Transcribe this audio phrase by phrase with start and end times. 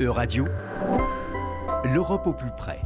[0.00, 0.46] E-Radio,
[1.92, 2.80] l'Europe au plus près.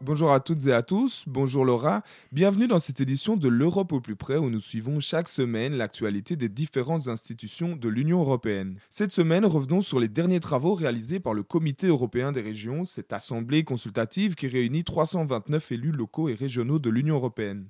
[0.00, 4.00] Bonjour à toutes et à tous, bonjour Laura, bienvenue dans cette édition de l'Europe au
[4.00, 8.78] plus près où nous suivons chaque semaine l'actualité des différentes institutions de l'Union européenne.
[8.90, 13.12] Cette semaine, revenons sur les derniers travaux réalisés par le Comité européen des régions, cette
[13.12, 17.66] assemblée consultative qui réunit 329 élus locaux et régionaux de l'Union européenne.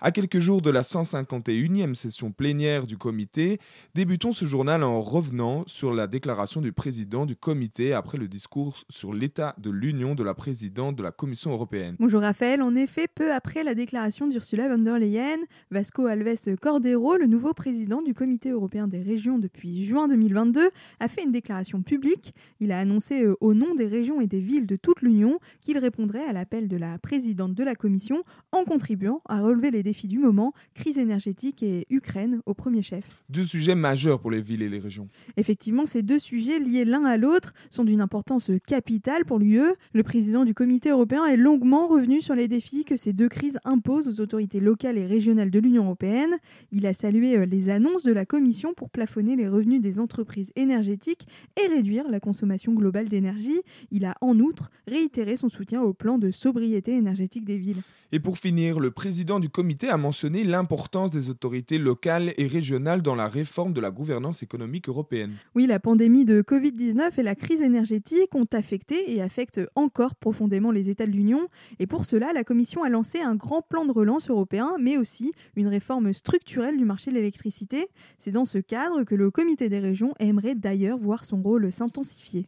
[0.00, 3.58] À quelques jours de la 151e session plénière du comité,
[3.94, 8.84] débutons ce journal en revenant sur la déclaration du président du comité après le discours
[8.90, 11.96] sur l'état de l'Union de la présidente de la Commission européenne.
[12.00, 15.38] Bonjour Raphaël, en effet, peu après la déclaration d'Ursula von der Leyen,
[15.70, 21.08] Vasco Alves Cordero, le nouveau président du comité européen des régions depuis juin 2022, a
[21.08, 22.34] fait une déclaration publique.
[22.60, 25.78] Il a annoncé euh, au nom des régions et des villes de toute l'Union qu'il
[25.78, 28.22] répondrait à l'appel de la présidente de la Commission
[28.52, 33.04] en contribuant à relever les défis du moment, crise énergétique et Ukraine au premier chef.
[33.30, 35.08] Deux sujets majeurs pour les villes et les régions.
[35.36, 39.74] Effectivement, ces deux sujets liés l'un à l'autre sont d'une importance capitale pour l'UE.
[39.92, 43.58] Le président du comité européen est longuement revenu sur les défis que ces deux crises
[43.64, 46.36] imposent aux autorités locales et régionales de l'Union européenne.
[46.72, 50.52] Il a salué euh, les annonces de la Commission pour plafonner les revenus des entreprises
[50.56, 51.26] énergétiques
[51.62, 53.60] et réduire la consommation globale d'énergie.
[53.90, 57.82] Il a en outre réitéré son soutien au plan de sobriété énergétique des villes.
[58.14, 63.02] Et pour finir, le président du comité a mentionné l'importance des autorités locales et régionales
[63.02, 65.32] dans la réforme de la gouvernance économique européenne.
[65.56, 70.70] Oui, la pandémie de Covid-19 et la crise énergétique ont affecté et affectent encore profondément
[70.70, 71.48] les États de l'Union.
[71.80, 75.32] Et pour cela, la Commission a lancé un grand plan de relance européen, mais aussi
[75.56, 77.88] une réforme structurelle du marché de l'électricité.
[78.20, 82.46] C'est dans ce cadre que le comité des régions aimerait d'ailleurs voir son rôle s'intensifier.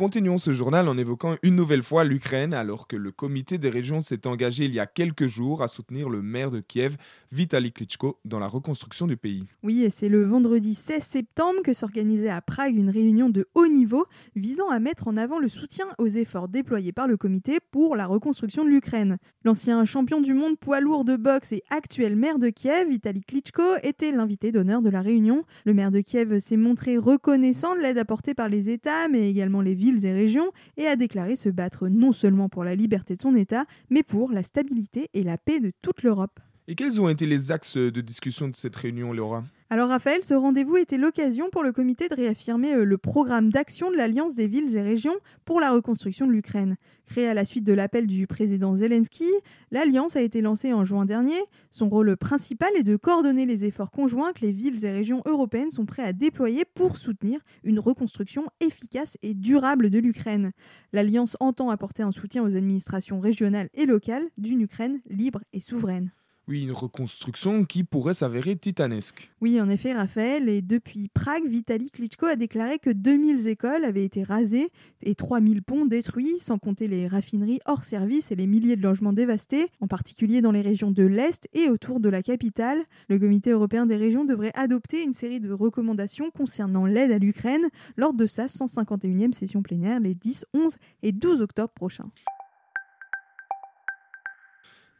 [0.00, 4.00] Continuons ce journal en évoquant une nouvelle fois l'Ukraine, alors que le comité des régions
[4.00, 6.96] s'est engagé il y a quelques jours à soutenir le maire de Kiev,
[7.32, 9.44] Vitaly Klitschko, dans la reconstruction du pays.
[9.62, 13.66] Oui, et c'est le vendredi 16 septembre que s'organisait à Prague une réunion de haut
[13.66, 14.06] niveau
[14.36, 18.06] visant à mettre en avant le soutien aux efforts déployés par le comité pour la
[18.06, 19.18] reconstruction de l'Ukraine.
[19.44, 23.76] L'ancien champion du monde poids lourd de boxe et actuel maire de Kiev, Vitaly Klitschko,
[23.82, 25.44] était l'invité d'honneur de la réunion.
[25.66, 29.60] Le maire de Kiev s'est montré reconnaissant de l'aide apportée par les États, mais également
[29.60, 33.22] les villes et régions et a déclaré se battre non seulement pour la liberté de
[33.22, 36.40] son État, mais pour la stabilité et la paix de toute l'Europe.
[36.68, 39.44] Et quels ont été les axes de discussion de cette réunion, Laura?
[39.72, 43.88] Alors Raphaël, ce rendez-vous était l'occasion pour le comité de réaffirmer euh, le programme d'action
[43.88, 45.14] de l'Alliance des villes et régions
[45.44, 46.76] pour la reconstruction de l'Ukraine.
[47.06, 49.30] Créée à la suite de l'appel du président Zelensky,
[49.70, 51.38] l'Alliance a été lancée en juin dernier.
[51.70, 55.70] Son rôle principal est de coordonner les efforts conjoints que les villes et régions européennes
[55.70, 60.50] sont prêtes à déployer pour soutenir une reconstruction efficace et durable de l'Ukraine.
[60.92, 66.10] L'Alliance entend apporter un soutien aux administrations régionales et locales d'une Ukraine libre et souveraine.
[66.50, 69.30] Oui, une reconstruction qui pourrait s'avérer titanesque.
[69.40, 70.48] Oui, en effet, Raphaël.
[70.48, 74.72] Et depuis Prague, Vitaly Klitschko a déclaré que 2000 écoles avaient été rasées
[75.04, 79.12] et 3000 ponts détruits, sans compter les raffineries hors service et les milliers de logements
[79.12, 82.80] dévastés, en particulier dans les régions de l'Est et autour de la capitale.
[83.08, 87.68] Le Comité européen des régions devrait adopter une série de recommandations concernant l'aide à l'Ukraine
[87.96, 90.74] lors de sa 151e session plénière les 10, 11
[91.04, 92.10] et 12 octobre prochains.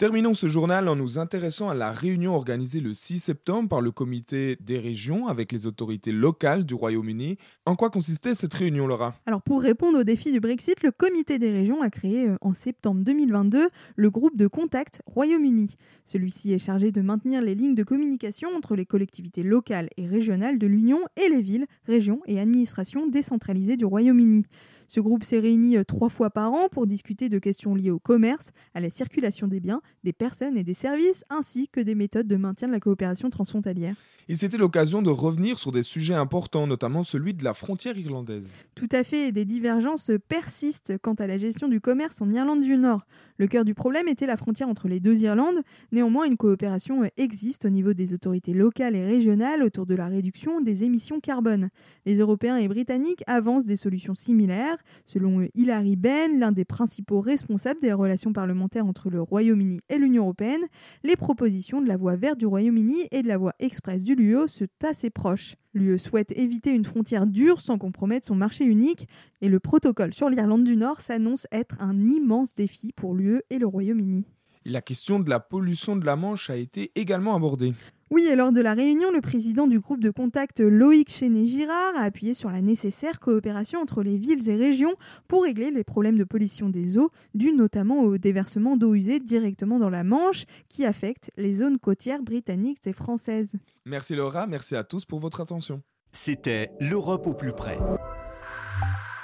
[0.01, 3.91] Terminons ce journal en nous intéressant à la réunion organisée le 6 septembre par le
[3.91, 7.37] comité des régions avec les autorités locales du Royaume-Uni.
[7.67, 9.15] En quoi consistait cette réunion, Laura?
[9.27, 12.55] Alors pour répondre aux défis du Brexit, le comité des régions a créé euh, en
[12.55, 15.77] septembre 2022 le groupe de contact Royaume-Uni.
[16.07, 20.59] Celui-ci est chargé de maintenir les lignes de communication entre les collectivités locales et régionales
[20.59, 24.47] de l'Union et les villes, régions et administrations décentralisées du Royaume-Uni.
[24.91, 28.01] Ce groupe s'est réuni euh, trois fois par an pour discuter de questions liées au
[28.01, 32.27] commerce, à la circulation des biens, des personnes et des services, ainsi que des méthodes
[32.27, 33.95] de maintien de la coopération transfrontalière.
[34.29, 38.57] Et c'était l'occasion de revenir sur des sujets importants, notamment celui de la frontière irlandaise.
[38.81, 42.79] Tout à fait, des divergences persistent quant à la gestion du commerce en Irlande du
[42.79, 43.05] Nord.
[43.37, 45.61] Le cœur du problème était la frontière entre les deux Irlandes.
[45.93, 50.63] Néanmoins, une coopération existe au niveau des autorités locales et régionales autour de la réduction
[50.63, 51.69] des émissions carbone.
[52.07, 54.79] Les Européens et Britanniques avancent des solutions similaires.
[55.05, 60.23] Selon Hilary Benn, l'un des principaux responsables des relations parlementaires entre le Royaume-Uni et l'Union
[60.23, 60.65] européenne,
[61.05, 64.49] les propositions de la voie verte du Royaume-Uni et de la voie express du l'UE
[64.49, 65.57] sont assez proches.
[65.73, 69.07] L'UE souhaite éviter une frontière dure sans compromettre son marché unique
[69.41, 73.59] et le protocole sur l'Irlande du Nord s'annonce être un immense défi pour l'UE et
[73.59, 74.25] le Royaume-Uni.
[74.65, 77.73] La question de la pollution de la Manche a été également abordée.
[78.13, 82.03] Oui, et lors de la réunion, le président du groupe de contact Loïc Chenet-Girard a
[82.03, 84.97] appuyé sur la nécessaire coopération entre les villes et régions
[85.29, 89.79] pour régler les problèmes de pollution des eaux, dus notamment au déversement d'eau usée directement
[89.79, 93.53] dans la Manche, qui affecte les zones côtières britanniques et françaises.
[93.87, 95.81] Merci Laura, merci à tous pour votre attention.
[96.11, 97.79] C'était l'Europe au plus près.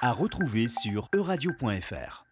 [0.01, 2.26] À retrouver sur euradio.fr.